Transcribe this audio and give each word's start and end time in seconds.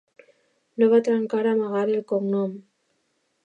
No 0.83 0.87
va 0.93 1.01
tractar 1.09 1.43
d'amagar 1.49 1.85
el 1.91 2.01
cognom… 2.13 2.59